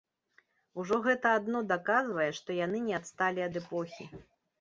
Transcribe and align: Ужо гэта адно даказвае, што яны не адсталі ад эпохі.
Ужо 0.83 0.95
гэта 1.07 1.33
адно 1.39 1.61
даказвае, 1.71 2.25
што 2.39 2.55
яны 2.65 2.81
не 2.87 2.95
адсталі 3.01 3.45
ад 3.49 3.61
эпохі. 3.63 4.09